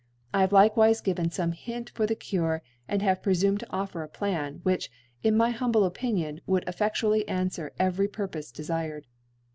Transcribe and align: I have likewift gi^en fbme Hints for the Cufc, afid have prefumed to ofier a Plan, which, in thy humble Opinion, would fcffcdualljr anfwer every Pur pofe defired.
I 0.33 0.41
have 0.41 0.49
likewift 0.49 1.03
gi^en 1.13 1.27
fbme 1.27 1.53
Hints 1.53 1.91
for 1.91 2.07
the 2.07 2.15
Cufc, 2.15 2.61
afid 2.89 3.03
have 3.03 3.21
prefumed 3.21 3.59
to 3.59 3.67
ofier 3.67 4.03
a 4.03 4.07
Plan, 4.07 4.59
which, 4.63 4.89
in 5.21 5.37
thy 5.37 5.51
humble 5.51 5.83
Opinion, 5.85 6.41
would 6.47 6.65
fcffcdualljr 6.65 7.27
anfwer 7.27 7.69
every 7.79 8.07
Pur 8.07 8.27
pofe 8.29 8.51
defired. 8.51 9.03